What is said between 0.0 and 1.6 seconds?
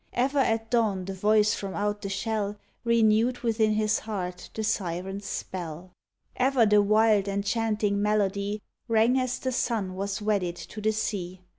Ever at dawn the voice